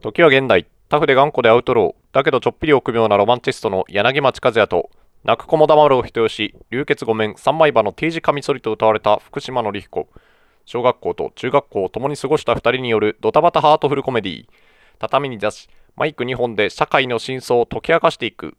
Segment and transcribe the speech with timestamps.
[0.00, 4.90] 時は現代、タフで頑固でアウトロー、だけどちょっぴり臆病なロマンチストの柳町和也と、
[5.24, 10.08] 泣く子も黙るを人吉、流血御免、三枚刃の T 字カミソリと歌われた福島のり彦。
[10.64, 14.46] 小学校と中学校を共に過ごした2人によるドタバタハートフルコメディ
[14.98, 18.56] 畳に出しマイク2本で社会の真相を解き明かしていく。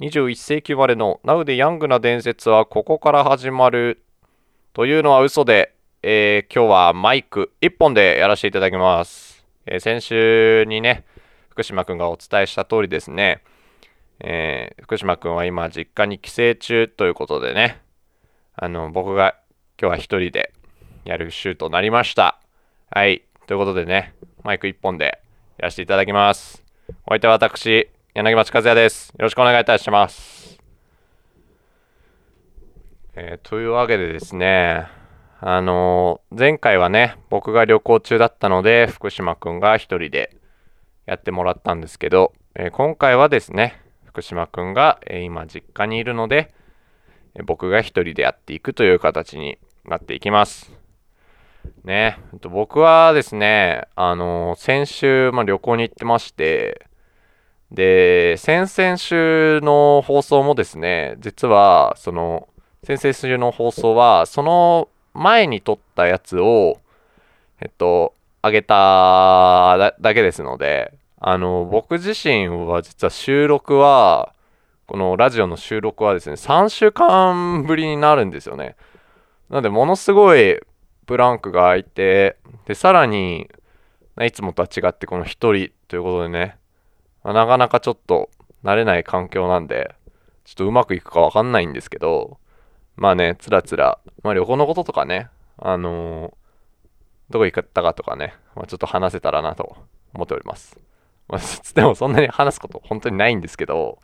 [0.00, 4.02] 21世紀生まれのナウでヤングな伝説はここから始まる。
[4.72, 9.37] というのは嘘で、えー、今日はマイク1本でやらせていただきます、
[9.70, 11.04] え、先週にね
[11.50, 13.42] 福島くんがお伝えした通りですね、
[14.20, 17.80] えー、福島くんは今実家に帰省中ということでね
[18.54, 19.36] あの僕が
[19.80, 20.52] 今日は一人で
[21.04, 22.40] やる週となりました。
[22.90, 23.22] はい。
[23.46, 25.22] ということでね、マイク1本で
[25.56, 26.64] やらせていただきます。
[27.06, 29.10] お相手は私、柳町和也です。
[29.10, 30.58] よろしくお願いいたします。
[33.14, 34.88] えー、というわけでですね、
[35.40, 40.36] あのー、前回はね、僕が旅行中だったので、福島くんが一人で
[41.06, 46.52] やってもらったんですけど、えー、今回はですね、福島くんが、え今実家にいるので、
[47.36, 50.72] え僕が一人でやっていくという形になっていきます。
[51.84, 56.84] ね、えっと僕はですね、あの、先週、まあ、旅行に行ってまして、
[57.70, 62.48] で、先々週の放送もですね、実は、その、
[62.82, 64.88] 先々週の放送は、その
[65.18, 66.78] 前に撮ったやつを、
[67.60, 74.32] えっと、あげただけですので、あの、僕自身は実は収録は、
[74.86, 78.76] このラジオの収録はですね、3週間ぶりになるんですよね。
[79.50, 80.60] なので、ものすごい
[81.06, 82.36] ブランクが空いて、
[82.66, 83.50] で、さらに、
[84.20, 86.56] いつもとは違ってこの1人ということでね、
[87.22, 88.30] まあ、なかなかちょっと
[88.64, 89.94] 慣れない環境なんで、
[90.44, 92.38] ちょっとうまくいくかわかんないんですけど、
[92.98, 96.32] まあね、つらつら、まあ旅行のこととかね、あのー、
[97.30, 99.76] どこ行ったかとかね、まあ、ちょっと話せたらなと
[100.14, 100.76] 思っております。
[101.28, 101.40] まあ、
[101.74, 104.00] でもそんなに話すこと本当にないんですけど、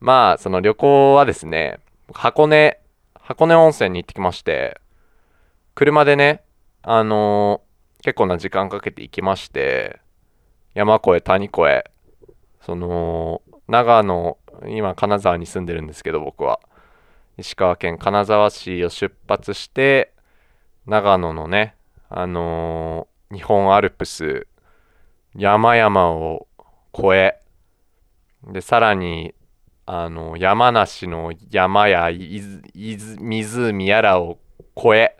[0.00, 1.78] まあその旅行はですね、
[2.12, 2.80] 箱根、
[3.20, 4.80] 箱根温泉に行ってきまして、
[5.76, 6.42] 車でね、
[6.82, 10.00] あのー、結構な時間かけて行きまして、
[10.74, 11.84] 山越え、谷越え、
[12.62, 14.36] その、長野、
[14.66, 16.58] 今金沢に住んでるんですけど僕は、
[17.38, 20.12] 石川県金沢市を出発して、
[20.86, 21.76] 長野のね、
[22.10, 24.48] あのー、日本アルプス、
[25.36, 26.48] 山々を
[26.92, 27.40] 越え、
[28.44, 29.34] で、さらに、
[29.86, 34.38] あの、山梨の山や湖やらを
[34.76, 35.16] 越え、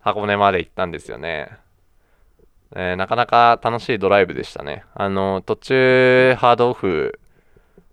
[0.00, 1.48] 箱根まで行ったんですよね。
[2.74, 4.84] えー、なかなか楽しいドライブでしたね。
[4.94, 7.18] あの、途中、ハードオフ、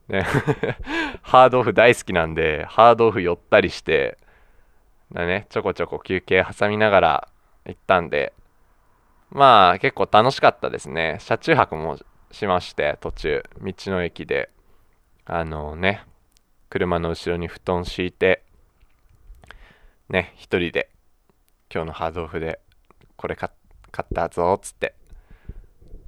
[0.09, 0.25] ね。
[1.21, 4.17] ハードオフ大好きなんで、ハードオフ寄ったりして
[5.11, 7.27] だ、ね、ちょこちょこ休憩挟みながら
[7.65, 8.33] 行ったんで、
[9.31, 11.17] まあ結構楽しかったですね。
[11.19, 11.97] 車中泊も
[12.31, 14.49] しまして、途中、道の駅で、
[15.25, 16.03] あのね、
[16.69, 18.43] 車の後ろに布団敷いて、
[20.09, 20.89] ね、一人で
[21.73, 22.59] 今日のハードオフで
[23.15, 24.95] これ買ったぞっつって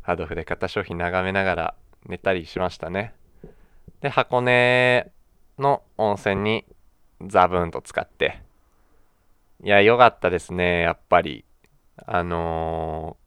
[0.01, 1.75] ハードオフで買った商品眺めながら
[2.07, 3.13] 寝たりしましたね。
[4.01, 5.11] で箱根
[5.59, 6.65] の温泉に
[7.25, 8.41] ザブーンと使って
[9.63, 11.45] いや良かったですねやっぱり
[12.05, 13.17] あの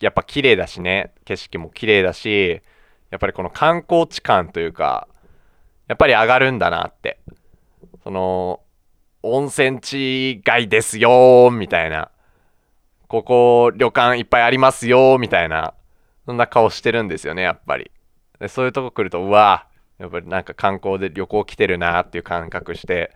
[0.00, 2.62] ー、やっぱ綺麗だしね景色も綺麗だし
[3.10, 5.08] やっぱりこの観光地感というか
[5.86, 7.20] やっぱり上がるんだなって
[8.02, 8.60] その
[9.22, 12.10] 温泉地街ですよみたいな。
[13.06, 15.74] ここ旅館いっぱいありますよみたいな。
[16.26, 17.90] そんな顔してるんですよね、やっぱり。
[18.40, 19.66] でそういうとこ来ると、うわ
[20.02, 23.14] やっぱりなんか観光で旅行来てるなっていう感覚して、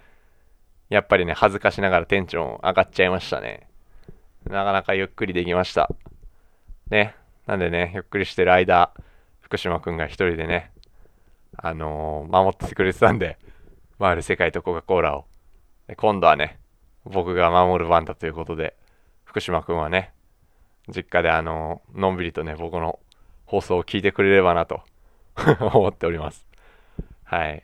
[0.88, 3.68] やっぱりね、恥ずかしながらテンション上がっちゃいましたね。
[4.44, 5.90] なかなかゆっくりできました。
[6.88, 7.16] ね。
[7.48, 8.92] なんでね、ゆっくりしてる間、
[9.40, 10.70] 福島くんが一人でね、
[11.56, 13.36] あのー、守ってくれてたんで、
[13.98, 15.24] 回る世界とコカ・コーラを
[15.96, 16.60] 今度はね、
[17.04, 18.76] 僕が守る番だということで、
[19.24, 20.12] 福島くんはね、
[20.86, 23.00] 実家であの、のんびりとね、僕の
[23.44, 24.82] 放送を聞いてくれればなと
[25.74, 26.46] 思っております。
[27.26, 27.62] はい。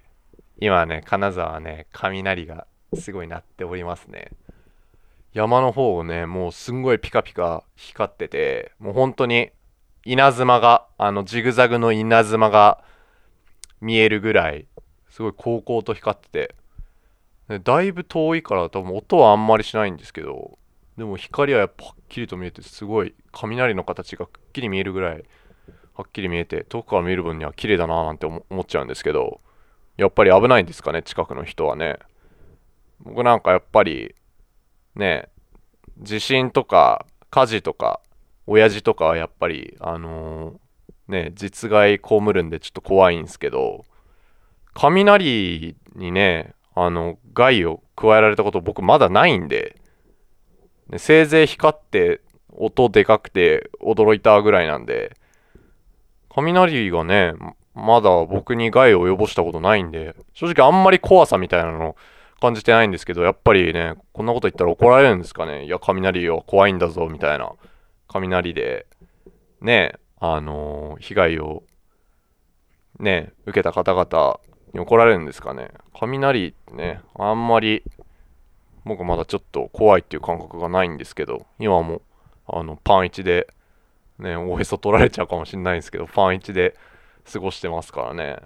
[0.61, 4.31] 今ね、金沢はね、雷がすごい鳴っておりますね。
[5.33, 9.51] 山の方をね、もうすんごいピカピカ光ってて、もう本当に
[10.05, 12.85] 稲妻が、あのジグザグの稲妻が
[13.81, 14.67] 見えるぐらい、
[15.09, 16.55] すごい高校と光ってて、
[17.61, 20.59] だいぶ遠いから多分音はあんまりしないんですけど
[20.97, 25.25] でも光はやっぱはっきりと見えてすごい雷の形がくっきり見えるぐらい
[25.95, 29.41] はっきり見えて遠くから見る分には綺麗だななんて思っちゃうんですけど
[29.97, 31.99] やっぱり危ないんですかね近くの人はね。
[33.01, 34.15] 僕なんかやっぱり
[34.95, 35.29] ね
[35.99, 38.01] 地震とか火事とか
[38.47, 40.63] 親父とかはやっぱりあのー、
[41.13, 43.85] ね、実害被るんでちょっと怖いんですけど、
[44.75, 49.77] 雷にね、あの、害を加えられたこと僕まだないんで、
[50.89, 55.17] ね、せいぜい光って音でかくて驚いたぐらいなんで、
[56.31, 57.35] 雷がね、
[57.75, 61.97] まだ僕に害を及ぼしたことないんで、正直あんまり怖さみたいなの
[62.41, 65.65] 感じてないんですけど、やっぱりね、こんなこと言ったら怒られるんですかね。
[65.65, 67.53] いや、雷よ、怖いんだぞ、みたいな。
[68.09, 68.87] 雷で、
[69.61, 71.63] ね、あのー、被害を、
[72.99, 74.41] ね、受けた方々
[74.75, 75.71] に怒られるんですかね。
[75.99, 77.83] 雷ってね、あんまり、
[78.85, 82.03] 僕まだちょっと怖いっていう感覚がないんですけど、今も、
[82.47, 83.47] あの、パン1で、
[84.19, 86.75] ね、おへそ取られちゃうかもしれないんですけど、パン1で
[87.31, 88.39] 過ごしてますからね。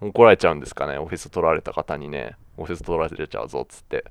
[0.00, 2.36] 怒られちゃうんですかね、オフィス取られた方にね。
[2.56, 4.04] オフィス取られちゃうぞっつって。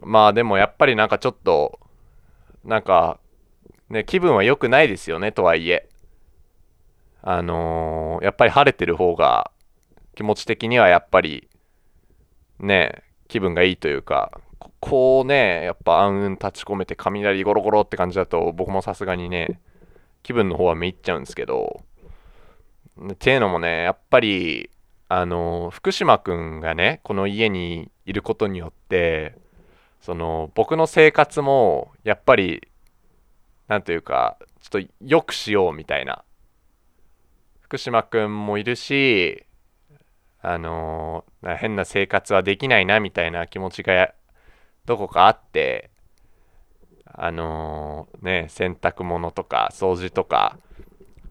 [0.00, 1.78] まあでもやっぱりなんかちょっと、
[2.64, 3.18] なんか、
[3.88, 5.88] ね、気分は良くないですよね、とはいえ。
[7.22, 9.50] あのー、やっぱり晴れてる方が
[10.14, 11.48] 気持ち的にはやっぱり、
[12.58, 14.40] ね、気分がいいというか、
[14.80, 19.60] こうね、やっぱ暗雲立ち込めて雷ゴロゴロって感じだと僕もさすがにね、
[20.22, 21.82] 気分の方はめいっちゃうんですけど、
[23.12, 24.70] っていうのもね、やっぱり、
[25.08, 29.36] あの、福島くんがね、この家にいることによって、
[30.00, 32.68] その、僕の生活も、やっぱり、
[33.68, 36.24] なんというか、ちょっと良くしようみたいな。
[37.60, 39.44] 福島くんもいるし、
[40.40, 41.24] あの
[41.58, 44.14] 変な生活はできないなみたいな気持ちが
[44.84, 45.90] どこかあって、
[47.04, 50.56] あのね、洗濯物とか掃除とか、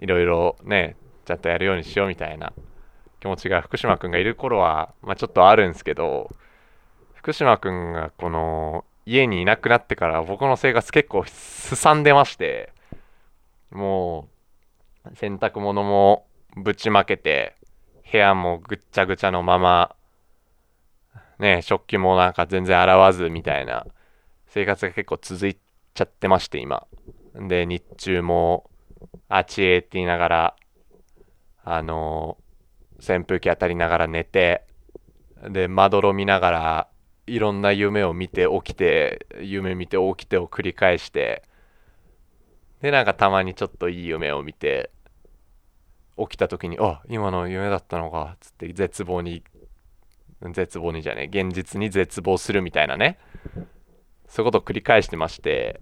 [0.01, 2.53] いろいろね、ちゃんとやるようにしようみたいな
[3.19, 6.29] 気持ちが福島くんがいる頃は、まあ、ちょっとあるんですけど、
[7.15, 12.71] 福島くんがこの家にいなくなってから僕の生活結構すさんでまして、
[13.71, 14.27] も
[15.11, 16.25] う洗濯物も
[16.55, 17.55] ぶちまけて、
[18.11, 19.95] 部屋もぐっちゃぐちゃのまま、
[21.39, 23.85] ね、食器もなんか全然洗わずみたいな
[24.47, 25.57] 生活が結構続い
[25.93, 26.87] ちゃってまして今。
[27.33, 28.69] で、日中も
[29.27, 30.55] あちえって言いながら
[31.65, 32.37] あの
[32.99, 34.63] 扇風機当たりながら寝て
[35.49, 36.87] でまどろみながら
[37.27, 41.43] いろんな夢を見て起きて夢見て起きてを繰り返して
[42.81, 44.91] でなんかたまにちょっといい夢を見て
[46.19, 49.43] 起きた時にあ今の夢だったのかつって絶望に
[50.53, 53.17] 絶望にじゃね現実に絶望するみたいなね
[54.27, 55.79] そういうことを繰り返してまして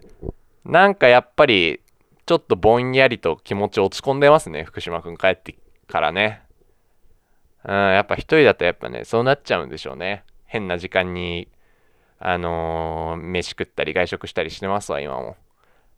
[0.63, 1.81] なんかやっぱり
[2.25, 5.57] ちょっとぼんやりと気持ち落ち込んでますね福島くん帰って。
[5.93, 6.41] からね。
[7.65, 10.23] うん、やっぱ一人だとやっぱね、そうなっちゃうんでしょうね。
[10.47, 11.47] 変な時間に、
[12.17, 15.37] あのー、飯食ったり外食したりしてますわ、今も。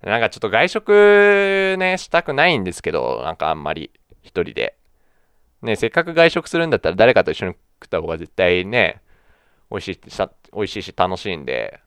[0.03, 3.89] なんかちょっと外食ね、したくないんですけど、なんかあんまり、
[4.21, 4.75] 一人で。
[5.61, 9.01] ね、せっかく外食するんだったら誰かと一緒に食った方が絶対ね、
[9.71, 10.21] 美味しいし、
[10.53, 11.79] 美味しいし楽しいんで、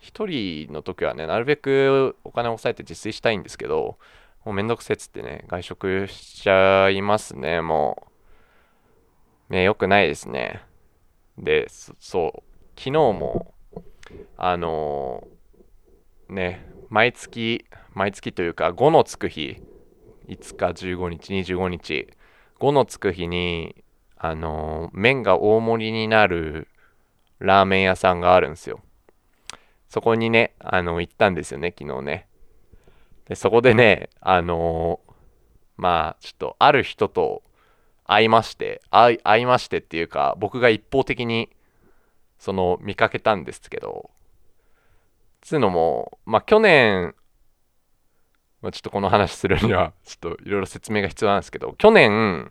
[0.00, 3.98] 一人の時はね、なるべくお金を抑えて自炊したいんですけど、
[4.44, 8.06] もうめんどくせっつってね、外食しちゃいますね、も
[9.50, 9.52] う。
[9.52, 10.62] ね、良くないですね。
[11.38, 12.42] で、そう、
[12.76, 13.54] 昨日も、
[14.36, 17.64] あのー、ね、毎月、
[17.94, 19.62] 毎月というか、5のつく日、
[20.28, 22.08] 5日、15日、25日、
[22.60, 23.84] 5のつく日に、
[24.16, 26.68] あのー、麺が大盛りになる
[27.38, 28.80] ラーメン屋さんがあるんですよ。
[29.88, 32.27] そこにね、あの、行ったんですよね、昨日ね。
[33.28, 35.12] で、そこでね、あのー、
[35.76, 37.42] まあ、ちょっと、ある人と
[38.04, 41.50] 会いまして、会い会いましてっていうか、僕が一方的に、
[42.38, 44.10] その、見かけたんですけど、
[45.42, 47.14] つうのも、まあ、去年、
[48.62, 52.50] まあ、ちょっとこの話するには、 ちょっといろいろ説明が必要なんですけど、去年、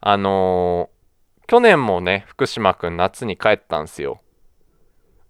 [0.00, 4.22] あのー、去年もね、福島くん夏に帰ったんですよ。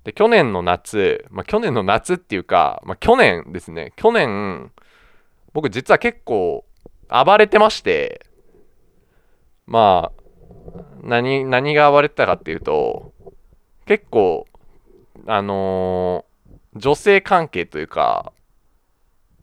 [0.05, 4.73] で、去年の夏、まあ、去年の夏っていうか、まあ、去年ですね、去年、
[5.53, 6.65] 僕実は結構
[7.09, 8.25] 暴れてまして、
[9.67, 10.21] まあ、
[11.03, 13.13] 何、何が暴れてたかっていうと、
[13.87, 14.47] 結構、
[15.27, 18.33] あのー、女性関係というか、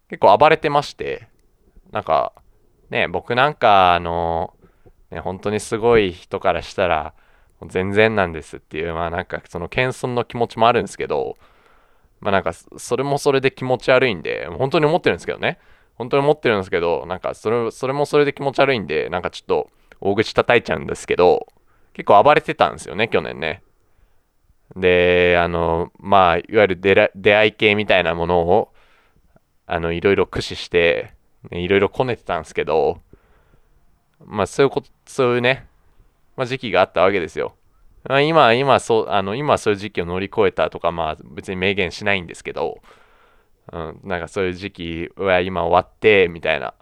[0.10, 1.28] 結構暴れてまして、
[1.92, 2.34] なんか、
[2.90, 7.14] ね、僕なんか、あのー、ね、本当にすごい人からしたら、
[7.66, 11.38] 全然なんですっていう、まあなんかその謙遜の気持ちもあるんですけど、
[12.20, 15.60] まあなんかそれもそれで気持ち悪いんで、本当に思ってるんですけどね。
[15.96, 21.48] 本当に思ってるんですけど、なんかそれそれもそれで気持ち悪いんで、なんかちょっと大口叩いちゃうんですけど、
[21.94, 23.64] 結構暴れてたんですよね、去年ね。
[24.76, 28.74] で、あの、まあ、いわゆる出出会い系みたいなものを、
[29.66, 31.14] あの、いろいろ駆使して、
[31.50, 33.02] ね、いろいろこねてたんですけど、
[34.26, 35.67] まあそういうこと、そういうね、
[36.38, 37.56] まあ、時期があったわけですよ。
[38.08, 42.82] まあ、今、今そう、あの、今そういう時期を乗り越えたとか、まあ別に明言しないんですけど、
[43.74, 46.74] うん、なんかそういう時期は今終わって、みたいな、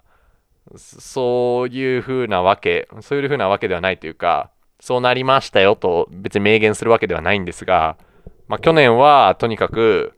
[0.76, 7.96] そういう風なわけ、そういう風なわけではないというか、そうなりましたよと別に明言するわけではないんですが、
[8.46, 10.12] まあ去年はとにかく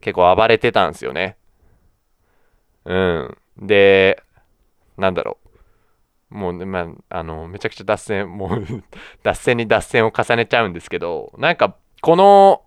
[0.00, 1.36] 結構暴れてたんですよね。
[2.84, 3.36] うん。
[3.56, 4.22] で、
[4.96, 5.41] なんだろう。
[6.32, 8.84] もう、ね、まあ、あの、めちゃくちゃ脱線、もう
[9.22, 12.62] 脱線に脱線を重ねちゃうんですけど、なんか、この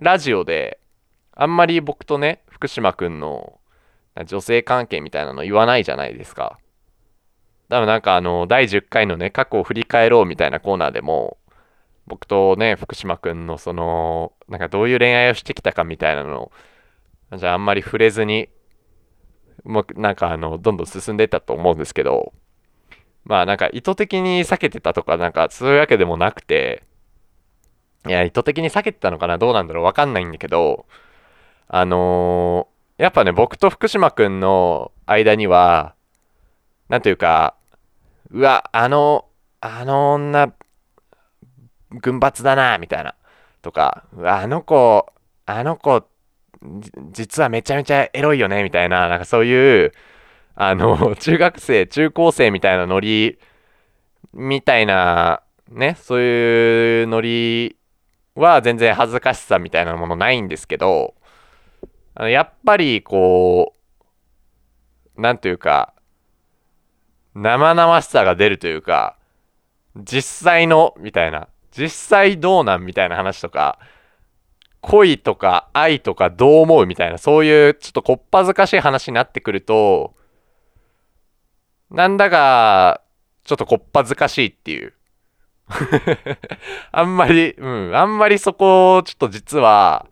[0.00, 0.80] ラジオで、
[1.36, 3.60] あんまり僕とね、福島くんの
[4.26, 6.58] 女性関係みたいなの言わないじゃないですか。
[7.68, 11.38] 多分なんかあの、第10回のね、過去を振り返ろうみたいなコーナーでも、
[12.06, 16.50] 僕とね、福島くんのその、なんかどういう恋愛をしてきたかみたいなの
[17.32, 18.48] を、じゃああんまり触れずに、
[19.64, 22.32] もうなんかあの、どんどん進んでったと思うんですけど、
[23.24, 26.82] まあなんか意図的に避けてたとかなんかそういうわけでもなくて、
[28.06, 30.86] いや、意図的に避けてたのかなどうなんだろうわかんないんだけど、
[31.68, 35.94] あのー、やっぱね、僕と福島くんの間には、
[36.88, 37.54] なんというか、
[38.30, 39.26] うわ、あの、
[39.60, 40.52] あの女、
[41.90, 43.14] 軍閥だな、みたいな。
[43.62, 45.06] とか、うわ、あの子、
[45.46, 46.06] あの子、
[47.12, 49.92] 実はめちゃめちゃエロいよね、みたいな、なんかそういう、
[50.54, 53.38] あの、 中学生、中高生みたいなノリ、
[54.32, 57.76] みたいな、ね、そういうノリ
[58.34, 61.14] は全然恥ずかしさみたいなものないんですけど、
[62.14, 63.74] あのやっぱりこ
[65.16, 65.94] う、なんというか、
[67.34, 69.16] 生々しさが出るというか、
[69.96, 73.78] 実際の、みたいな、実際どうなんみたいな話とか、
[74.80, 80.14] 恋とか愛とかどう思うみたいな、そういうちょっとこっぱずかしい話になってくると、
[81.90, 83.02] なんだか、
[83.44, 84.94] ちょっとこっぱずかしいっていう。
[86.92, 90.06] あんまり、うん、あんまりそこ、ちょっと実は、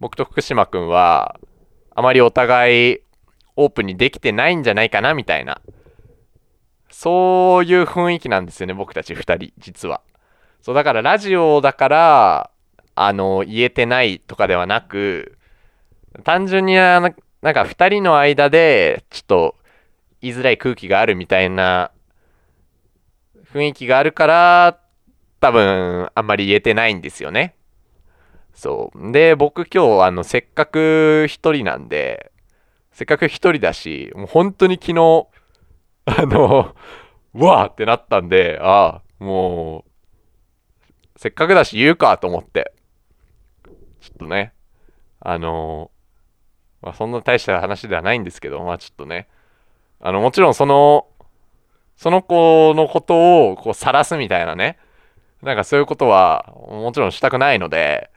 [0.00, 1.38] 僕と福島くんは、
[1.94, 2.98] あまりお互い
[3.56, 5.60] オープンにできてないんじゃないかな、みたいな。
[6.90, 10.00] そういう雰囲気なんですよね、僕たち2人、実は。
[10.62, 12.50] そう、だからラジオだから、
[12.94, 15.38] あの、言えてないとかではなく、
[16.24, 19.54] 単純になんか2人の間で、ちょっと
[20.20, 21.90] 言いづらい空気があるみたいな
[23.52, 24.80] 雰囲気があるから、
[25.40, 27.54] 多分、あんまり言えてないんですよね。
[28.52, 29.12] そう。
[29.12, 32.32] で、僕今日、あの、せっかく一人なんで、
[32.92, 35.28] せっかく一人だし、もう本当に昨日、
[36.04, 36.74] あの、
[37.34, 39.90] うわーってなったんで、ああ、もう、
[41.16, 42.72] せっかくだし言うかと思って、
[44.00, 44.52] ちょっとね、
[45.20, 45.90] あの
[46.80, 49.28] まあ、そんな大した話ではないんですけど、まあちょっとね、
[50.00, 51.06] あの、もちろんその、
[51.96, 54.78] その子のことをこう晒すみたいなね、
[55.42, 58.10] なんかそういうことはもちろんしたくないので、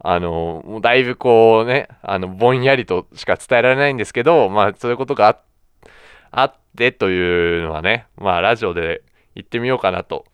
[0.00, 5.38] あの、もうだいぶこうね、あの、ぼんやりとしか伝えられないんですけど、まあそういうことが
[6.32, 9.02] あってというのはね、まあラジオで
[9.36, 10.24] 言ってみようかなと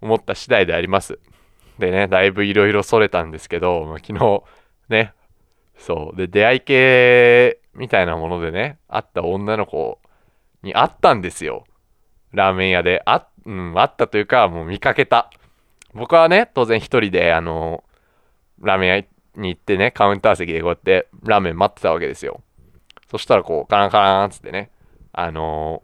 [0.00, 1.18] 思った次第であります。
[1.78, 4.42] でね、だいぶいろいろそれたんですけど、まあ、昨日
[4.88, 5.12] ね、
[5.76, 9.98] そう、で、出会い系みたいなものでね、会った女の子
[10.62, 11.64] に会ったんですよ。
[12.32, 13.02] ラーメン屋で。
[13.06, 15.30] あ、うん、会ったというか、もう見かけた。
[15.94, 17.84] 僕はね、当然一人で、あの、
[18.60, 19.04] ラーメン屋
[19.40, 22.42] に行ってね、カウンター席でこうやってラーメン待ってたわけですよ。
[23.10, 24.70] そしたらこう、カランカランつってね、
[25.12, 25.82] あの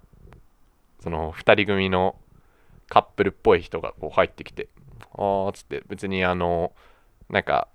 [1.00, 2.16] ー、その2人組の
[2.88, 4.68] カップルっぽい人がこう入ってきて、
[5.14, 7.68] あーつって別にあのー、なんか、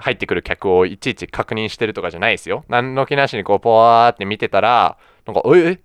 [0.00, 2.64] 入ってくる客をいちいち確認してるとかじゃないですよ。
[2.68, 5.80] 何の気なしにこう、ぽわーって見てたら、なんか、ええ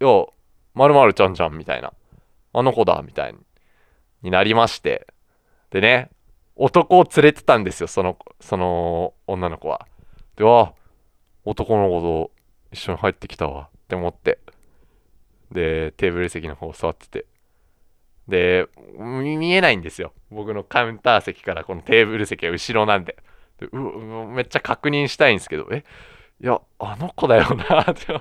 [0.00, 0.26] いや、
[0.74, 1.92] まるまるちゃんじゃん、みたいな。
[2.52, 3.34] あの子だ、みたい
[4.22, 5.06] になりまして。
[5.70, 6.10] でね、
[6.56, 9.86] 男を連れてたんですよ、その、その女の子は。
[10.36, 10.74] で、わ
[11.44, 12.30] 男の子と
[12.72, 14.38] 一緒に入ってきたわって思って。
[15.52, 17.26] で、テーブル席の方座ってて。
[18.28, 20.12] で、見えないんですよ。
[20.30, 23.16] 僕のカウンター席からこのテーブル席が後ろなんで。
[23.58, 25.84] でうめっちゃ確認したいんですけど、え
[26.40, 28.12] いや、あの子だよなって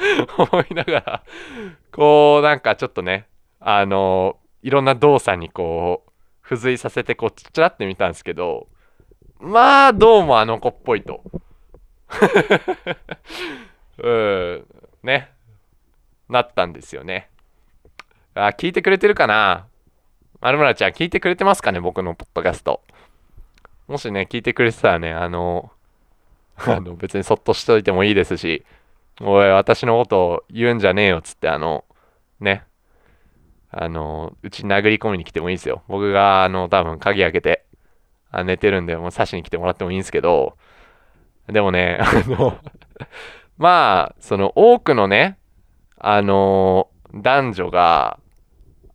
[0.36, 1.22] 思いながら、
[1.92, 3.26] こう、なんかちょっとね、
[3.60, 6.10] あの、いろんな動作にこう、
[6.50, 8.66] 付随させてこうちらって見たんですけど
[9.38, 11.22] まあどうもあの子っぽいと。
[14.02, 14.66] うん
[15.04, 15.30] ね。
[16.28, 17.30] なったんですよね。
[18.34, 19.66] あ聞いてくれてるかな？
[20.40, 21.80] まるまるちゃん聞いてくれてますかね？
[21.80, 22.82] 僕のポッドキャスト。
[23.86, 25.70] もしね聞いてくれてたらねあの
[26.58, 28.64] あの別にそっとしといてもいいですし。
[29.20, 31.84] おい、私のこと言うんじゃねえよっつって、あの、
[32.40, 32.64] ね、
[33.70, 35.82] あの、うち殴り込みに来てもいいですよ。
[35.88, 37.66] 僕が、あの、多分鍵開けて、
[38.30, 40.56] あ寝てるんで、もう刺しに来てもらってもいいんですけど、
[41.48, 42.58] でもね、 あの
[43.58, 45.38] まあ、その多くのね、
[45.98, 48.18] あの、男女が、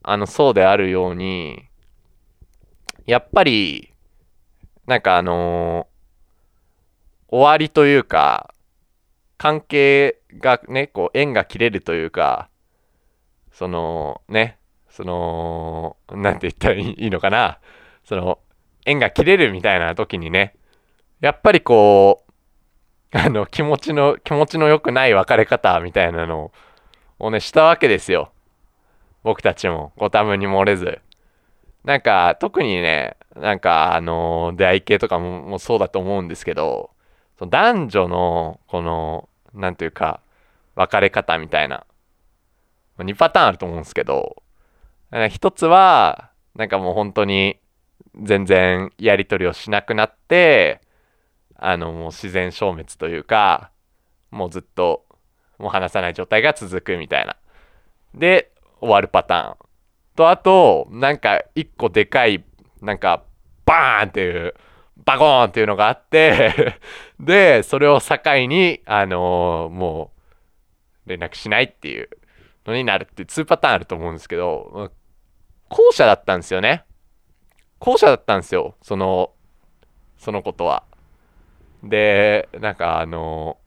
[0.02, 1.68] あの、そうであるように、
[3.06, 3.94] やっぱり、
[4.88, 5.88] なんかあの
[7.28, 8.55] 終わりというか、
[9.38, 12.50] 関係がね、こう、縁が切れるというか、
[13.52, 14.58] その、ね、
[14.90, 17.60] その、なんて言ったらいいのかな、
[18.04, 18.40] その、
[18.86, 20.56] 縁が切れるみたいな時にね、
[21.22, 22.32] やっぱりこう、
[23.18, 26.52] あの、気持ちの、気持ちの良くない別れ方みたいなの
[27.20, 28.32] をね、したわけですよ。
[29.24, 31.02] 僕たちも、ご多分に漏れず。
[31.84, 36.92] なんか、特にね、なんか、あの出会い系とかももそうだと思うんですけど、
[37.38, 40.22] その男女の、この、なんていうか、
[40.76, 41.86] 別れ方みたいな、
[42.98, 44.42] 2パターンあると思うんですけど、
[45.30, 47.58] 一つは、なんかもう本当に、
[48.22, 50.82] 全然やり取りをしなくなって、
[51.58, 53.72] あの、もう自然消滅というか、
[54.32, 55.06] もうずっと、
[55.58, 57.38] もう話さない状態が続くみたいな。
[58.14, 59.58] で、終わるパターン。
[60.16, 62.44] と、あと、なんか、一個でかい、
[62.82, 63.24] なんか、
[63.66, 64.54] バーンっていう、
[65.06, 66.80] バコーンっていうのがあって
[67.20, 70.12] で、それを境に、あのー、も
[71.06, 72.10] う、連絡しないっていう
[72.66, 74.92] のになるって2パターンあると思うんですけど、
[75.70, 76.84] 後者だったんですよね。
[77.80, 78.76] 後者だったんですよ。
[78.82, 79.32] その、
[80.18, 80.84] そのことは。
[81.84, 83.58] で、なんかあの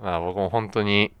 [0.00, 1.12] ー、まあ僕も本当に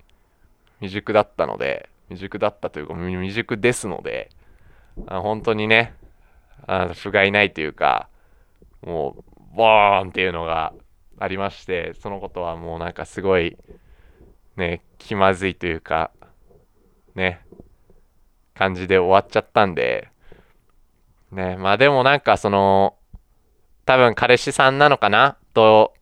[0.80, 4.30] 未熟だったので、未熟だったというか未熟ですので、
[5.06, 5.94] あ本当にね、
[6.66, 8.08] あ不甲斐ないというか、
[8.82, 9.24] もう、
[9.58, 10.72] ボーンっていうのが
[11.18, 13.58] ありまして、そのことはもうなんかすごい、
[14.56, 16.12] ね、気まずいというか、
[17.14, 17.40] ね、
[18.54, 20.08] 感じで終わっちゃったんで、
[21.32, 22.94] ね、まあでもなんかその、
[23.84, 25.36] 多分彼氏さんなのかな？
[25.54, 25.92] と、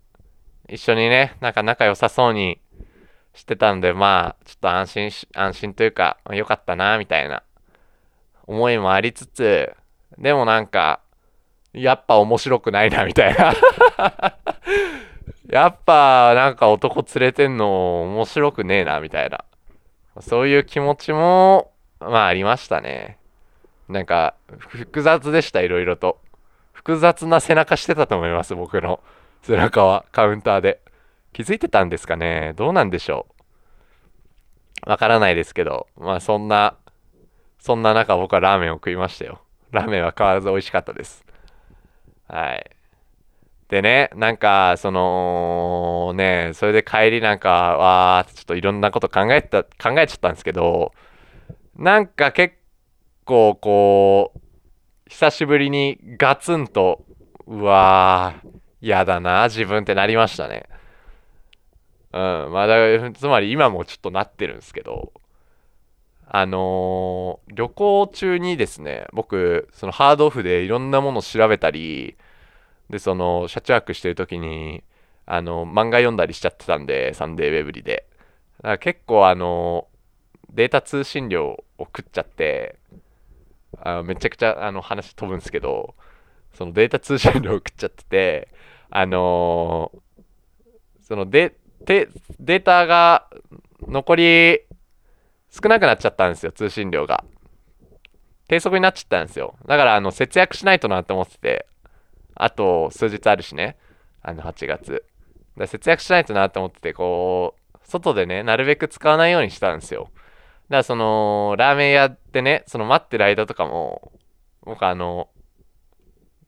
[0.68, 2.60] 一緒にね、なんか仲良さそうに
[3.32, 7.42] してたんで、まあ、ちょっと安心し、安心というか、良かったな、みたいな
[8.46, 9.72] 思いもありつつ、
[10.18, 11.00] でもなんか、
[11.76, 13.52] やっぱ面白くないな、みたいな
[15.48, 19.44] やっぱ、なんか男連れてんの面白くねえな、みたいな。
[20.20, 23.18] そういう気持ちも、まあありましたね。
[23.88, 26.18] なんか、複雑でした、いろいろと。
[26.72, 29.00] 複雑な背中してたと思います、僕の
[29.42, 30.80] 背中は、カウンターで。
[31.32, 32.54] 気づいてたんですかね？
[32.56, 33.26] どうなんでしょ
[34.86, 34.88] う？
[34.88, 36.76] わからないですけど、まあそんな、
[37.58, 39.42] そんな中僕はラーメンを食いましたよ。
[39.70, 41.25] ラーメンは変わらず美味しかったです。
[42.28, 42.70] はい。
[43.68, 50.92] でね、なんか、その、ね、それで帰りなんか、わーちょっといろんなこと考えた、考えちゃったんですけど、
[51.76, 52.54] なんか結
[53.24, 54.40] 構こう、
[55.08, 57.04] 久しぶりにガツンと、
[57.46, 58.48] うわー、
[58.80, 60.66] 嫌だな、自分ってなりましたね。
[62.12, 62.76] うん、まだ、
[63.12, 65.12] つまり今もちょっとなってるんですけど、
[66.28, 72.16] あのー、旅行中にですね、僕、そのハードオフでいろんなものを調べたり、
[72.90, 74.82] で、その、車中泊してる時に、
[75.26, 78.06] あの、漫画読んだりしちゃってたんで、サンデーウェブリで。
[78.58, 79.88] だから結構、あの、
[80.50, 82.78] データ通信量を食っちゃって、
[83.82, 85.94] あめちゃくちゃあの話飛ぶんですけど、
[86.54, 88.48] そのデータ通信量を食っちゃってて、
[88.90, 89.92] あの
[91.02, 93.28] そのデデータが
[93.86, 94.60] 残り
[95.62, 97.24] 少なくなっちゃったんですよ、通信量が。
[98.48, 99.56] 低速になっちゃったんですよ。
[99.66, 101.66] だから、あの、節約しないとなって思ってて、
[102.34, 103.76] あと数日あるしね、
[104.22, 105.04] あの8月。
[105.56, 110.10] だ節約しないとなって思ってて、こう、外でね、なるべく使わないようにしたんですよ。
[110.10, 110.14] だか
[110.68, 114.12] らその、ラーメン屋でね、その待ってる間とかも、
[114.62, 115.28] 僕あの、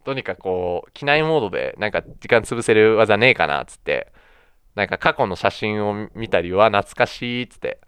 [0.04, 4.12] とにかくこう、機内モードでなんか時間潰せる技ねえかなつって、
[4.74, 7.80] なんか過去の写真を見たりは懐かしいっつって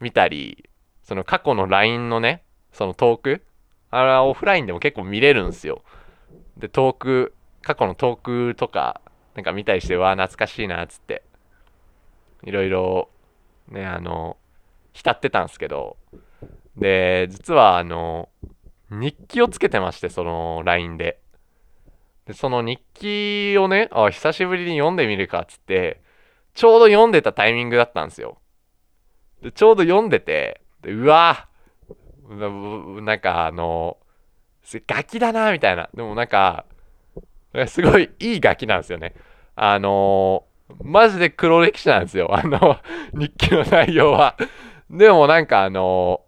[0.00, 0.68] 見たり、
[1.02, 3.42] その過去の LINE のね、そのトーク、
[3.90, 5.82] あれはオフラインでも結構見れるんですよ。
[6.56, 9.00] で、トーク、過去のトークとか、
[9.34, 11.22] なんか見たりして、わあ、懐かしいな、つって、
[12.44, 13.10] いろいろ、
[13.68, 14.36] ね、あの、
[14.92, 15.96] 浸ってたんですけど、
[16.76, 18.28] で、実は、あの、
[18.90, 21.20] 日記をつけてまして、その LINE で。
[22.26, 26.00] で、その日記をね、あ、久しぶりに読んでみるか、つって、
[26.54, 28.39] ちょうど読んでたタイミングだったんですよ。
[29.42, 31.46] で、ちょうど読んでて、でうわ
[32.28, 33.96] なんかあの、
[34.86, 35.88] ガキだな、みたいな。
[35.94, 36.64] でもなんか、
[37.66, 39.14] すごいいい楽器なんですよね。
[39.56, 40.44] あの
[40.82, 42.28] マジで黒歴史なんですよ。
[42.32, 42.78] あの、
[43.12, 44.36] 日記の内容は。
[44.88, 46.22] でもなんかあの、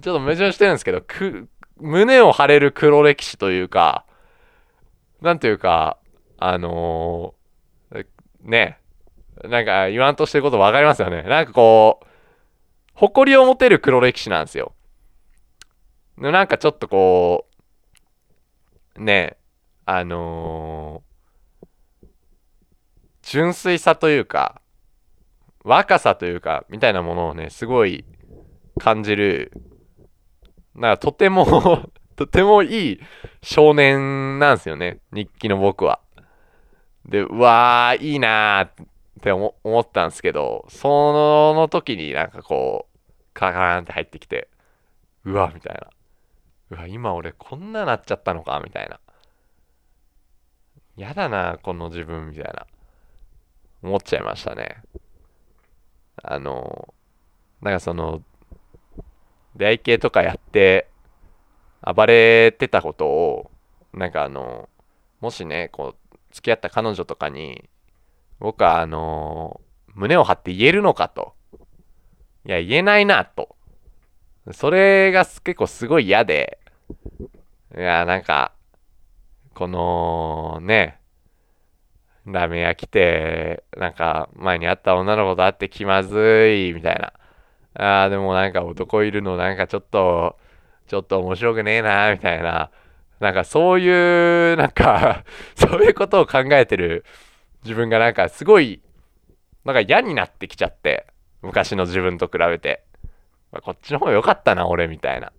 [0.00, 4.04] ちょっと矛盾してるんですけど、く、胸を張れる黒歴史というか、
[5.20, 5.98] なんというか、
[6.38, 8.06] あのー、
[8.42, 8.78] ね、
[9.44, 11.22] なんか言わんとしてること分かりますよね。
[11.22, 12.06] なんかこう、
[12.98, 14.74] 誇りを持てる黒歴史なんですよ。
[16.16, 17.46] なんかちょっとこ
[18.96, 19.36] う、ね、
[19.86, 22.08] あのー、
[23.22, 24.60] 純粋さというか、
[25.62, 28.04] 若さというか、みたいなものをね、すごい
[28.80, 29.52] 感じる、
[30.74, 33.00] なんかとても とてもいい
[33.44, 36.00] 少年なんですよね、日記の僕は。
[37.04, 38.84] で、うわー、いいなー
[39.18, 40.88] って思ったんですけど、そ
[41.54, 42.98] の時になんかこう、
[43.34, 44.48] カラカランって入ってきて、
[45.24, 45.88] うわ、みたいな。
[46.70, 49.00] うわ、今俺こんななっちゃったのかみたいな。
[50.96, 52.66] やだな、この自分、みたいな。
[53.82, 54.82] 思っちゃいましたね。
[56.22, 56.92] あの、
[57.60, 58.22] なんかその、
[59.54, 60.88] 出会い系とかやって、
[61.82, 63.50] 暴れてたことを、
[63.92, 64.68] なんかあの、
[65.20, 67.68] もしね、こう、付き合った彼女とかに、
[68.40, 69.60] 僕はあの、
[69.94, 71.34] 胸を張って言えるのかと。
[72.44, 73.56] いや、言えないな、と。
[74.52, 76.58] それが結構すごい嫌で、
[77.76, 78.52] いや、なんか、
[79.54, 81.00] この、ね、
[82.26, 87.12] ラーメン屋来て、なんか、前に会った女の子と会って気まずい、みたいな。
[87.74, 90.38] ああ、でもなんか男いるのなんかちょっと、
[90.86, 92.70] ちょっと面白くねえな、みたいな。
[93.20, 95.24] なんかそういう、なんか
[95.56, 97.04] そういうことを考えてる
[97.64, 98.82] 自分がなんかすごい、
[99.64, 101.06] なんか嫌になってきちゃって、
[101.42, 102.84] 昔の自分と比べて
[103.52, 103.60] ま。
[103.60, 105.32] こっちの方が良かったな、俺、みたいな。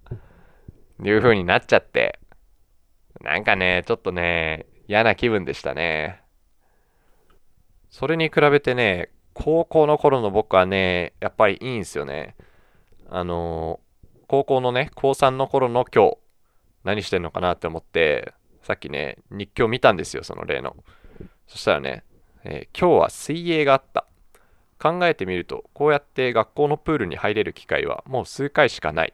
[1.03, 2.19] いう風になっちゃって、
[3.21, 6.21] なんかね、ちょっとね、嫌な気分でしたね。
[7.89, 12.36] それに比べてね、高校の頃の僕はね、やっぱりいいんすよね。
[13.10, 13.79] あの
[14.27, 16.17] 高校のね、高3の頃の今日、
[16.84, 20.75] 何してんのかなって思って、さっきね、日記を見たんですよ、その例の。
[21.47, 22.03] そしたらね、
[22.43, 24.06] えー、今日は水泳があった。
[24.82, 29.13] 考えてみると、こうやって学校のプールに入れる機会はもう数回しかない。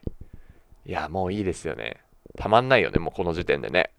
[0.84, 2.02] いや、もういいですよね。
[2.36, 3.90] たまんないよね、もうこの時点でね。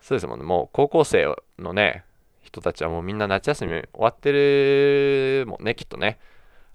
[0.00, 2.04] そうですもんね、もう高校生のね、
[2.42, 6.18] 人たちはもうみんな夏休み終わってるもんね、きっとね。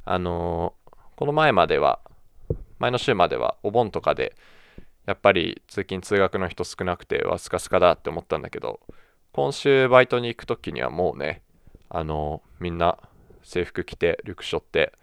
[0.03, 1.99] あのー、この前までは、
[2.79, 4.36] 前の週まではお盆とかで、
[5.05, 8.79] やっぱり通勤通学の人少なくてわスカスカだって思ったんだけど
[9.34, 11.41] 今週バイトに行く時にはもうね
[11.93, 12.97] あのみんな
[13.43, 14.93] 制服着てリュック背負って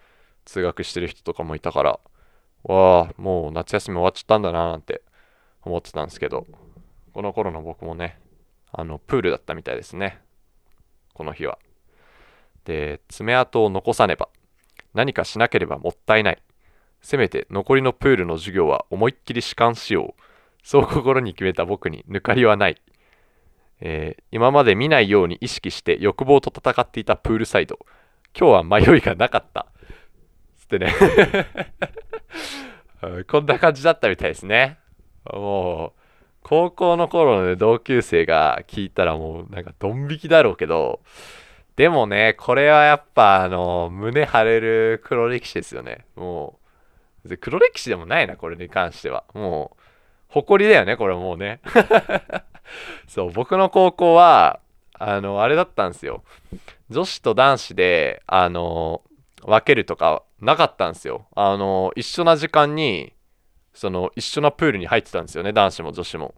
[0.45, 2.01] 通学してる人とかもいたから
[2.65, 5.03] わあもう夏休み終わっちゃったんだななんて
[5.63, 6.47] 思ってたんですけど
[7.13, 8.19] この頃の僕もね
[8.73, 10.21] あのプールだったみたいですね
[11.13, 11.59] この日は
[12.65, 14.29] で爪痕を残さねば
[14.95, 16.43] 何かしなければもったいない
[17.01, 20.23] せめて残りのプールの授業は思いっきり弛緩しよう。
[20.65, 22.81] そう心に決めた僕に抜かりはない。
[23.81, 27.79] えー、今まで見ないように意識して欲望と戦っていたプールサイド。
[28.39, 29.67] 今日は迷いがなかった。
[30.59, 30.93] つってね
[33.31, 34.79] こんな感じだったみたいですね。
[35.33, 36.01] もう、
[36.43, 41.01] 高校の頃のね、同級生が聞いたらもうなんかドン引きだろうけど、
[41.77, 46.07] でもね、これはやっぱあの、胸張れる黒歴史ですよね。
[46.17, 46.59] も
[47.25, 49.25] う、黒歴史でもないな、これに関しては。
[49.33, 49.83] もう、
[50.29, 51.61] 誇りだよね、これもうね。
[53.09, 54.61] そう、僕の高校は、
[54.95, 56.23] あの、あれだったんですよ。
[56.91, 59.03] 女子と男子で、あの、
[59.43, 61.27] 分けるとかなかったんですよ。
[61.35, 63.13] あの、一緒な時間に、
[63.73, 66.35] その、一緒なプールに入ってたんですよね、男子も女子も。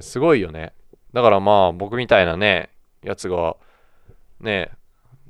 [0.00, 0.72] すごいよね。
[1.12, 2.70] だからまあ、僕みたいなね、
[3.02, 3.56] やつが、
[4.40, 4.70] ね、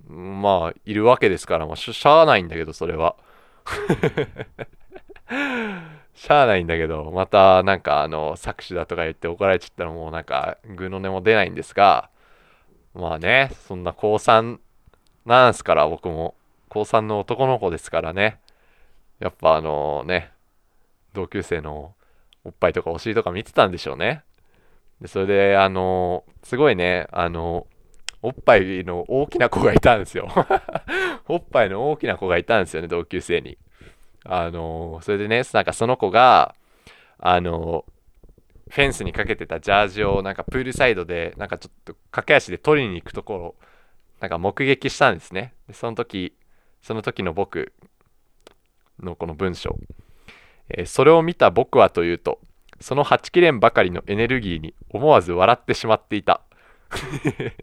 [0.09, 3.17] まあ、いるわけですから、まあ、しゃあないんだけど、それは。
[6.29, 12.11] しゃあないんだけど、またなんかあの、作詞だとか言って怒られちゃったらもうなんか、具の根も出ないんですが、
[12.93, 14.59] まあね、そんな高3
[15.25, 16.35] なんすから、僕も。
[16.69, 18.41] 高3の男の子ですからね。
[19.21, 20.31] やっぱあのね、
[21.15, 21.95] 同級生の
[22.45, 24.23] おっぱいとかお尻とか見てたんでしょうね。
[25.01, 27.67] で、それで、あの、すごいね、あの、
[28.21, 30.29] おっぱいの大きな子がいたんですよ。
[31.27, 33.57] おっぱいの大きな子がいたんですよね、同級生に。
[34.29, 36.55] あのそれでね、なんかその子が、
[37.19, 37.85] あの
[38.71, 43.55] フェンスにかけてたジャージをなんかプールサイドでなんかちょっと駆け足で取りに行くところ
[44.21, 46.37] なんか目撃したんですねでその時
[46.83, 47.73] その時の僕
[49.01, 49.77] のこの文章、
[50.69, 52.41] えー、それを見た僕はというと
[52.79, 56.43] そのはちきれんばかりのエネルギーに思わず笑ってしまっていた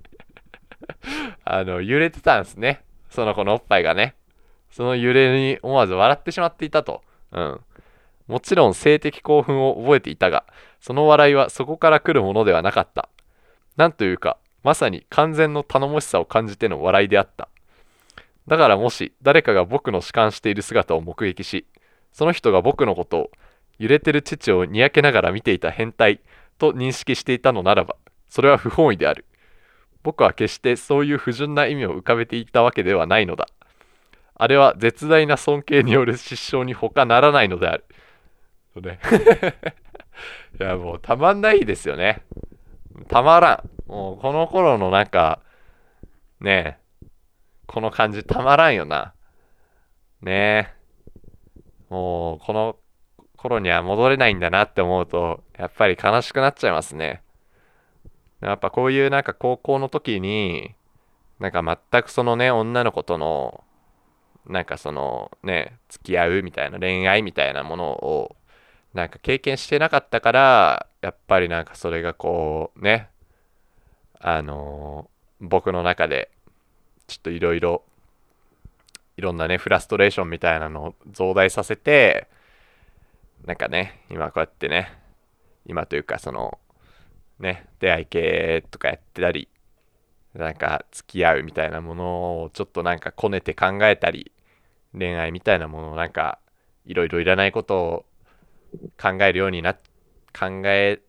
[1.44, 2.84] あの、揺れてたんですね。
[3.10, 4.16] その子のおっぱいがね。
[4.76, 7.02] その揺れに思わず笑ってしまっていたと。
[7.32, 7.62] うん。
[8.28, 10.44] もちろん性的興奮を覚えていたが、
[10.82, 13.08] その笑いはそこから来るものではなかった。
[13.78, 17.48] なんというか、まさに完全の頼もしさを感じての笑いであった。
[18.48, 21.66] だからもし誰かが僕の弛緩している姿を目撃し、
[22.12, 23.32] その人が僕のことを
[23.80, 26.20] 揺れてる父をにやけながら見ていた変態
[26.58, 27.96] と認識していたのならば、
[28.28, 29.24] それは不本意である。
[30.04, 33.48] 僕は決してそういう不純な意味を浮かべていたわけではないのだ。
[34.36, 37.86] あれは絶大な尊敬による失笑に他ならないのである。
[38.82, 39.00] ね、
[40.60, 42.24] いや、もうたまんないですよね。
[43.08, 43.90] たまらん。
[43.90, 45.40] もうこの頃のなんか、
[46.42, 47.08] ねえ、
[47.68, 49.14] この感じたまらんよな。
[50.22, 50.76] ねえ。
[51.90, 52.78] もうこの
[53.38, 57.22] 頃には戻れないんだなって思うと、やっぱり悲しくなっちゃいますね。
[58.42, 60.76] やっぱこういうなんか高校の時に、
[61.40, 63.65] なんか全くそのね、女の子との、
[64.48, 68.36] なんかそのね、付き合うみたいな恋愛みたいなものを、
[68.94, 73.10] なんか経験してなかったから、やっぱりなんかそれがこうね、
[74.20, 76.32] あのー、僕の中で
[77.08, 77.84] ちょっといろいろ
[79.18, 82.28] いろんなねフラストレーションみたいなのを増大させて
[83.46, 84.92] なんかね今こうやってね
[85.66, 86.58] 今というかその
[87.40, 89.48] ね出会い系とかやってたり
[90.34, 92.06] なんか付き合うみたいなもの
[92.44, 94.32] をちょっとなんかこねて考えたり
[94.98, 96.40] 恋愛みたいなものをなんか
[96.86, 98.06] いろいろいらないことを
[99.02, 101.02] 考えるようにな考え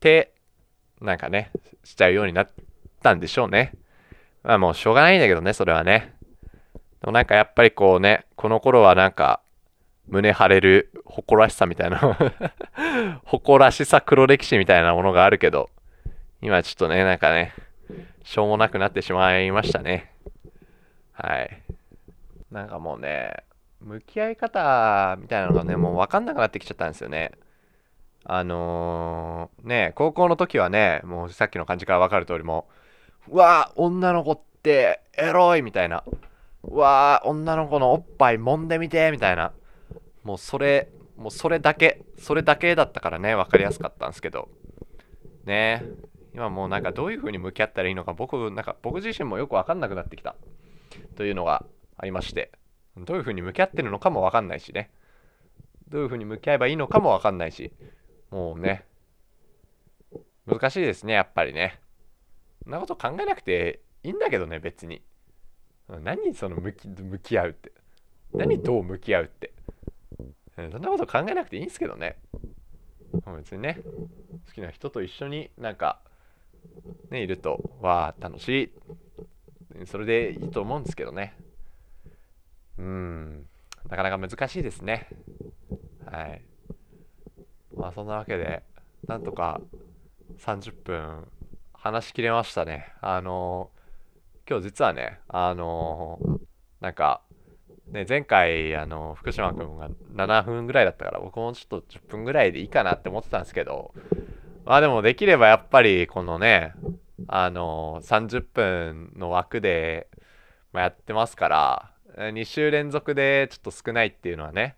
[0.00, 0.32] て
[1.00, 1.50] なんかね
[1.84, 2.48] しちゃうようになっ
[3.02, 3.72] たんでしょうね。
[4.42, 6.14] まあもうしょうがないんだけどねそれはね。
[7.00, 9.40] でもなんかやっぱりこうねこの頃はなんか
[10.08, 11.98] 胸張れる誇らしさみたいな
[13.24, 15.70] 誇らしさ黒歴史みたいなものがあるけど
[16.40, 17.52] 今ちょっとねなんかね
[18.24, 20.12] しょうもなくなってしまいましたね。
[21.12, 21.67] はい。
[22.50, 23.44] なんかもうね
[23.80, 27.32] 向き合い方みたいなのがねもう分かんなくなってきちゃったんですよね。
[28.24, 32.68] あのー、ね高校の時はねもうさっきの感じから分かる通りも
[33.30, 36.04] うわ女の子ってエロいみたいな。
[36.64, 39.52] うわ女の子のおっぱい揉んでみてみたいな。
[40.24, 44.48] もうそれもうそれだけそれだけだったからね分かりやすかったんですけど。
[45.44, 45.84] ね。
[46.34, 50.34] 今もうなんかどういう風に向き合ったらいいのか僕なんか僕自身もよく分かんなくなってきた。
[51.16, 51.64] というのが
[51.98, 52.52] ありまして。
[52.96, 54.90] どういう風に向き合ってるのかも分かんないしね。
[55.88, 57.72] どういう風に向き合えばいいのかも分かんないし。
[58.30, 58.86] もうね。
[60.46, 61.80] 難しいですねやっぱりね。
[62.62, 65.02] そんなこと考えなくていいんだけどね別に。
[65.88, 67.72] 何その向き向き合うって。
[68.34, 69.52] 何どう向き合うって。
[70.54, 72.18] そんなこと考えなくていいんですけどね。
[73.36, 73.80] 別にね、
[74.46, 76.00] 好きな人と一緒になんか、
[77.10, 78.48] ね、いると、わあ、楽し
[79.78, 79.86] い。
[79.86, 81.36] それでいいと思うんですけどね。
[82.78, 83.46] うん、
[83.88, 85.08] なかなか難しいですね。
[86.04, 86.42] はい。
[87.76, 88.62] まあそんなわけで、
[89.06, 89.60] なんとか
[90.38, 91.28] 30分
[91.72, 92.92] 話しきれましたね。
[93.00, 96.38] あのー、今日実はね、あのー、
[96.80, 97.22] なんか、
[97.90, 103.94] ね、前回、あの、福島君が7分ぐらいだったから、僕もちょっと10分ぐらいでいいかなって思ってたんですけど、
[104.64, 106.74] まあでもできればやっぱり、このね、
[107.26, 110.08] あの、30分の枠で、
[110.72, 114.76] まあ、やってますから、2週連続でちょっと少ないっていうのはね、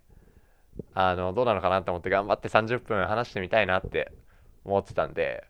[0.94, 4.12] あの、どうなのかなと思って頑張って30分話してみたいなって
[4.64, 5.44] 思ってたんで、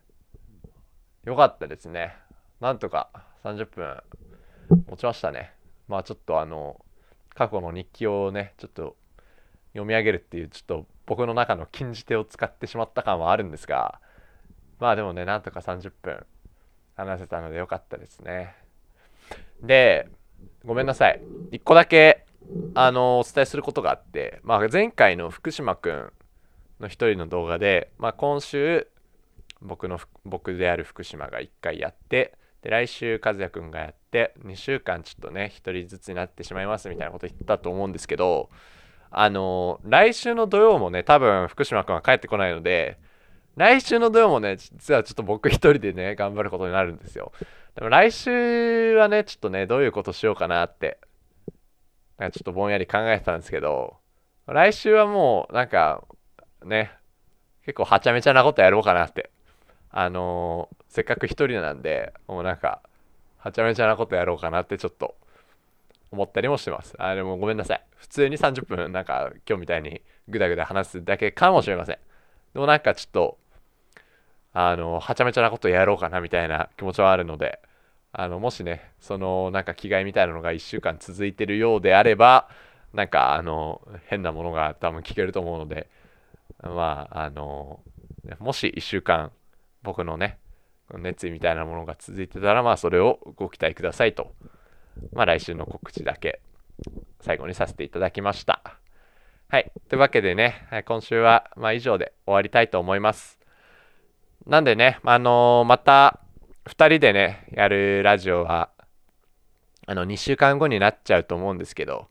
[1.25, 2.17] よかったですね。
[2.61, 3.11] なんとか
[3.45, 3.97] 30分
[4.89, 5.53] 持ちましたね。
[5.89, 6.85] まあちょっとあの、
[7.35, 8.97] 過去の日記をねちょっと
[9.73, 14.01] 読み上げるっていうちょっと僕の中の禁じ手を使ってしまった感はあるんですが
[14.79, 16.27] まあでもねなんとか30分
[16.97, 18.55] 話せたのでよかったですね
[19.63, 20.09] で
[20.65, 21.21] ごめんなさい。
[21.53, 22.25] 1個だけ
[22.75, 26.13] あのお伝えすることがあって、まあ、前回の福島くん
[26.81, 28.89] の一人の動画で、まあ、今週
[29.63, 38.51] 僕の僕である福島が1回やってで来週和也くんがやって2週間ちょっとね1人ずつになってしまいますみたいなこと言ったと思うんですけど
[39.11, 42.99] あの来週の土曜もね多分福島くんは帰ってこないので
[43.57, 47.33] 来週の土曜もね実はちょっと僕一人でね頑張ることになるんですよ。
[47.77, 50.99] でも来週はねちょっとねどういうことしようかなって
[52.19, 53.97] なんかちょっとぼんやり考えてたんですけど
[54.47, 56.05] 来週はもうなんか
[56.65, 56.93] ね
[57.65, 59.31] 結構はちゃめちゃなことやろうかなって
[59.91, 62.81] あのー、せっかく一人なんでもうなんか
[63.39, 65.15] はちゃめちゃなことやろうかなってちょっと
[66.13, 66.95] 思ったりもしてます。
[66.99, 67.83] あでもごめんなさい。
[67.97, 71.99] 普通に30分なんか今日みたいにグダグダ話すだけかもしれません。
[72.53, 73.39] でもなんかちょっと
[74.53, 77.61] あのはちゃめちゃなことやろうかなみたいな気持ちはあるので
[78.13, 82.49] あのもしねそのなんか着替えみたいなのが1週間続いてるようであれば
[82.93, 85.89] なんかあの変なものが多分聞けると思うので
[86.63, 87.81] まああの
[88.39, 89.31] もし1週間
[89.83, 90.39] 僕のね
[90.99, 94.33] 熱意みたいなものが続いてたらまあそれをご期待くださいと。
[95.13, 96.41] まあ来週の告知だけ
[97.21, 98.61] 最後にさせていただきました。
[99.49, 99.73] はい。
[99.89, 103.40] というわけでね今週はまあ以上で終わりたいと思います。
[104.47, 106.21] なんでねあのまた
[106.67, 108.71] 2人でねやるラジオは
[109.87, 112.09] あの2週間後になっちゃうと思うんですけど、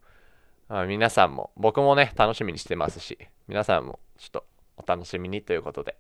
[0.68, 4.46] あ、皆さんも僕もね楽しみにしてますし皆さんもちょっと
[4.78, 5.96] お楽しみにということで。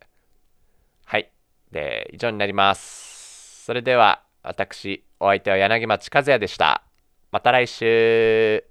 [1.05, 1.31] はい。
[1.71, 3.63] で以上になります。
[3.65, 6.83] それでは私お相手は柳町和也でした。
[7.31, 8.68] また来週。